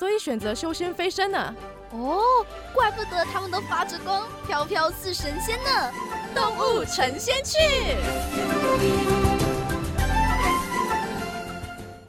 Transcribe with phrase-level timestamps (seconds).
[0.00, 1.54] 所以选择修仙飞升呢。
[1.90, 2.22] 哦，
[2.72, 5.92] 怪不得他们都发着光，飘飘似神仙呢。
[6.34, 7.58] 动物成仙去。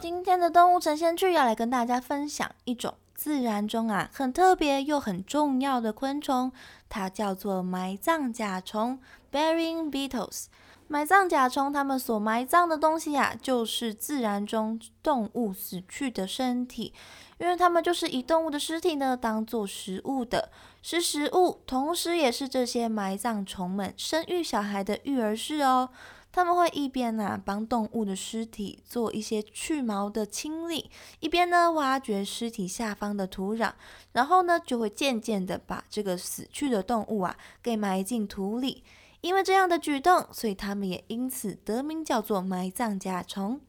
[0.00, 6.52] 今天的动物成仙去要来跟大家分享一种自然中啊很特别又很重要的昆虫，
[6.88, 9.00] 它叫做埋葬甲虫
[9.32, 10.44] （burying beetles）。
[10.92, 16.92] 埋葬甲虫，它们所埋葬的东西呀，就是自然中动物死去的身体，
[17.38, 20.50] 因为它们就是以动物的尸体呢当做食物的，
[20.82, 25.90] 是食物，同时也是这些埋葬虫们生育小孩的育儿室哦。
[26.32, 33.70] 他们会一边呢帮动物的尸体做一些去毛的清理，一边呢挖掘尸体下方的土壤，
[34.12, 38.82] 然后呢就会渐渐的把这个死去的动物啊给埋进土里。
[39.20, 43.60] 因为这样的举动，所以它们也因此得名叫做埋葬甲虫。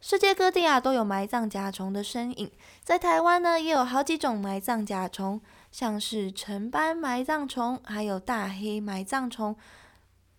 [0.00, 2.50] 世界各地啊都有埋葬甲虫的身影，
[2.82, 9.54] 在台湾呢也有好几种埋葬甲虫，像是橙斑埋葬虫，还有大黑埋葬虫，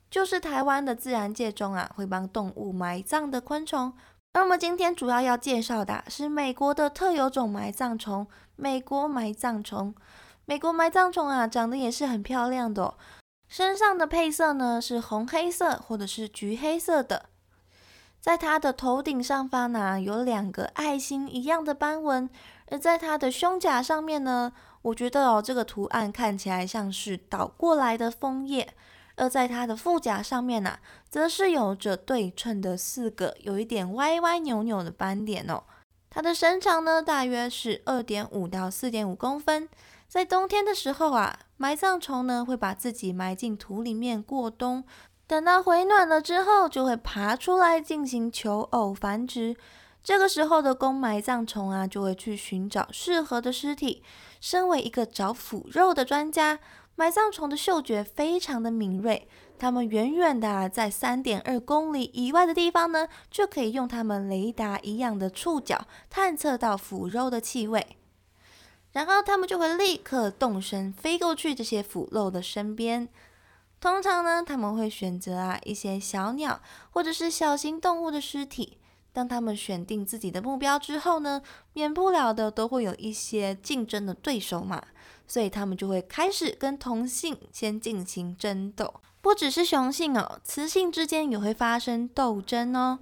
[0.09, 3.93] 就是台湾的自然界中啊会帮动物埋葬的昆虫。
[4.33, 8.25] 而我们今天主要要介绍的是美国的特有种埋葬虫——
[8.55, 9.93] 美国埋葬虫。
[10.45, 12.95] 美国埋葬虫啊长得也是很漂亮的。
[13.51, 17.25] 身上的配色呢是红黑色或者是橘黑色的，
[18.21, 22.29] 在它的头顶上方呢有两个爱心一样的斑纹，
[22.67, 28.73] 而在它的胸甲上面呢，我觉得哦这个图案看起来像是倒过来的枫叶，
[29.17, 35.63] 而在它的腹甲上面呢，则是有着对称的四个有一点歪歪扭扭的斑点哦。
[36.09, 39.67] 它的身长呢大约是二点五到四点五公分。
[40.11, 44.83] 在冬天的时候啊，埋葬虫呢会把自己埋进土里面过冬，
[45.25, 49.55] 等到回暖了之后，就会爬出来进行求偶繁殖。
[50.03, 54.03] 这个时候的公埋葬虫啊，就会去寻找适合的尸体。
[54.41, 56.59] 身为一个找腐肉的专家，
[56.97, 67.95] 埋葬虫的嗅觉非常的敏锐，它们远远的在三点二公里以外的地方呢，就可以用它们雷达一样的触角探测到腐肉的气味。
[68.93, 73.07] 然后他们就会立刻动身飞过去这些腐肉的身边。
[73.79, 78.77] 通常呢，他们会选择啊一些小鸟或者是小型动物的尸体。
[79.13, 81.41] 当他们选定自己的目标之后呢，
[81.73, 84.81] 免不了的都会有一些竞争的对手嘛，
[85.27, 89.01] 所以他们就会开始跟同性先进行争斗。
[89.21, 92.99] 不只是雄性哦，雌性之间也会发生斗争哦。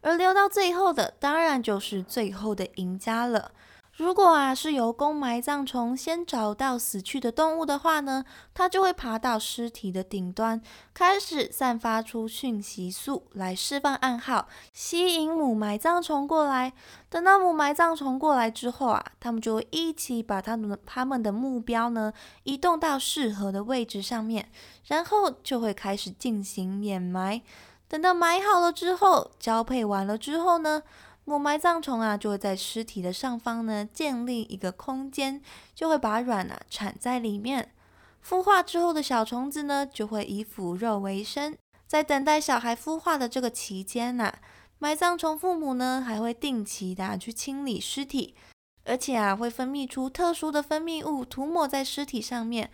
[0.00, 3.52] 而留到最后的，当然就是最后的赢家了。
[3.94, 10.62] 如果啊是由公埋葬虫先找到死去的动物的话呢，它就会爬到尸体的顶端，
[10.94, 16.72] 开始散发出讯息素来释放暗号，吸引母埋葬虫过来。
[17.10, 22.14] 等到母埋葬虫过来之后啊，它们就会一起把它们它们的目标呢
[22.44, 24.48] 移动到适合的位置上面，
[24.86, 27.42] 然后就会开始进行掩埋。
[27.88, 30.82] 等到埋好了之后，交配完了之后呢？
[31.24, 35.40] 母埋葬虫啊，就会在尸体的上方呢建立一个空间，
[35.74, 37.72] 就会把卵啊产在里面。
[38.26, 41.56] 孵化之后的小虫子呢，就会以腐肉为生。
[41.86, 44.32] 在等待小孩孵化的这个期间呐，
[44.78, 48.34] 埋葬虫父母呢还会定期的去清理尸体，
[48.84, 52.70] 而且啊会分泌出特殊的分泌物涂抹在尸体上面。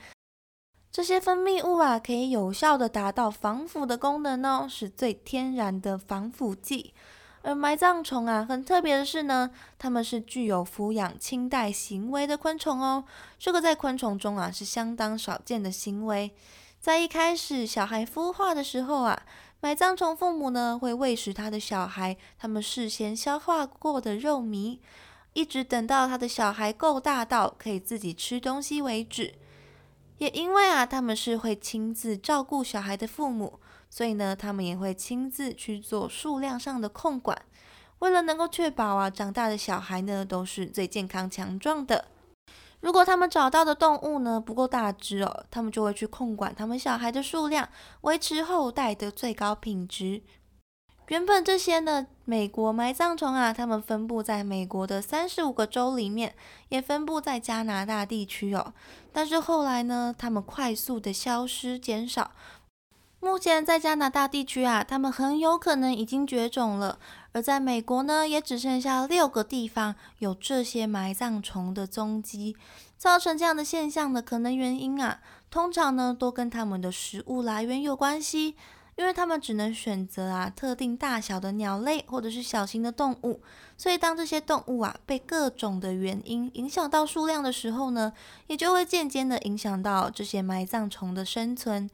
[0.91, 6.95] 这些分泌物啊可以有效的达到防腐的功能哦，是最天然的防腐剂。
[7.49, 13.05] 而埋葬虫啊，很特别的是呢，它们是具有抚养亲代行为的昆虫哦。
[13.39, 16.31] 这个在昆虫中啊是相当少见的行为。
[16.79, 19.23] 在一开始小孩孵化的时候啊，
[19.61, 24.79] 埋葬虫父母呢会喂食他的小孩他们事先消化过的肉糜，
[25.33, 29.33] 一直等到他的小孩够大到可以自己吃东西为止。
[30.19, 33.59] 也因为啊，他们是会亲自照顾小孩的父母。
[33.91, 37.37] 所以呢，他们也会亲自去做数量上的控管，
[38.01, 42.05] 为了能够确保啊，长大的小孩呢都是最健康强壮的。
[42.81, 47.69] 如果他们找到的动物呢不够大只哦，他们就会去控管他们小孩的数量，
[48.03, 50.23] 维持后代的最高品质。
[51.09, 56.35] 原本这些呢，美国埋葬虫啊，它们分布在美国的三十五个州里面，
[56.69, 58.75] 也分布在加拿大地区哦。
[59.11, 62.33] 但是后来呢，它们快速的消失减少。
[63.21, 66.99] 目前在加拿大地区啊，它们很有可能已经绝种了。
[67.33, 72.57] 而在美国呢，也只剩下六个地方有这些埋葬虫的踪迹。
[72.97, 75.21] 造成这样的现象的可能原因啊，
[75.51, 78.57] 通常呢都跟它们的食物来源有关系。
[78.97, 83.41] 因为它们只能选择啊特定大小的鸟类或者是小型的动物，
[83.77, 88.13] 所以当这些动物啊被各种的原因影响到数量的时候呢，
[88.49, 91.89] 也就会间接的影响到这些埋葬虫的生存。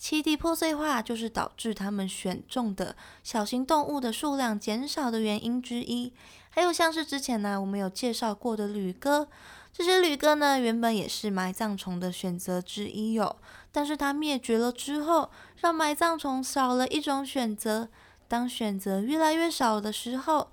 [0.00, 6.12] 栖地破碎化就是导致它们选中的小型动物的数量减少的原因之一。
[6.48, 9.28] 还有像是之前呢我们有介绍过的旅鸽，
[9.72, 13.36] 这些旅鸽呢原本也是埋葬虫的选择之一哟。
[13.70, 17.88] 但是它灭绝了之后，让埋葬虫少了一种选择。
[18.26, 20.50] 当选择越来越少的时候，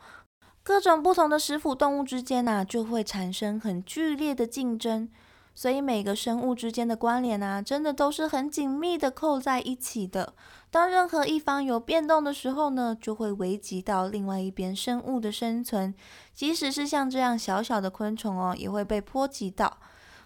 [0.61, 5.07] 各种不同的食腐动物之间呐，就会产生很剧烈的竞争。
[5.57, 10.35] 所以每个生物之间的关联啊，真的都是很紧密的扣在一起的。
[10.69, 15.95] 当任何一方有变动的时候呢，就会危及到另外一边生物的生存。
[16.31, 19.79] 即使是像这样小小的昆虫哦，也会被波及到。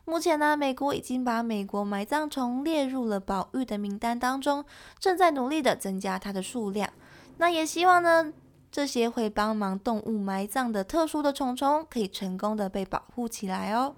[0.03, 4.65] 目前呢，美国已经把美国埋葬虫列入了保育的名单当中，
[4.99, 6.89] 正在努力的增加它的数量。
[7.37, 8.33] 那也希望呢，
[8.69, 13.95] 这些会帮忙动物埋葬的特殊的虫虫可以成功的被保护起来哦。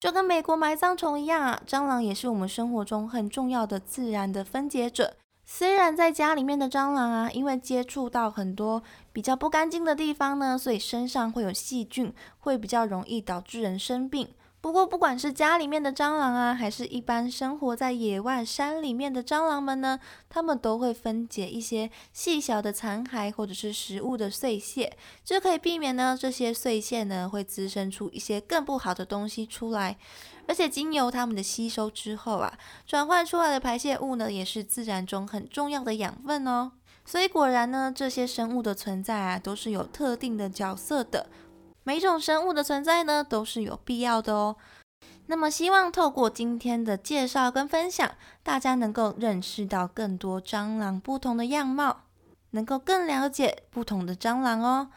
[0.00, 5.16] 就跟美国埋葬虫一样啊，蟑螂也是我们生活中很重要的自然的分解者。
[5.44, 14.28] 虽然在家里面的蟑螂啊，因为接触到很多比较不干净的地方呢，所以身上会有细菌，会比较容易导致人生病。
[14.60, 29.96] 不过，不管是家里面的蟑螂啊，还是一般生活在野外山里面的蟑螂们呢，它们都会分解一些细小的残骸或者是食物的碎屑，就可以避免呢这些碎屑呢会滋生出一些更不好的东西出来。
[30.48, 36.72] 而且经由它们的吸收之后啊，转换出来的排泄物呢，也是自然中很重要的养分哦。
[37.04, 41.30] 所以果然呢，这些生物的存在啊，都是有特定的角色的。
[41.88, 44.56] 每种生物的存在呢，都是有必要的哦。
[45.24, 48.12] 那么，希望透过今天的介绍跟分享，
[48.42, 52.02] 大家能够认识到更多蟑螂不同的样貌，
[52.50, 54.90] 能够更了解不同的蟑螂哦。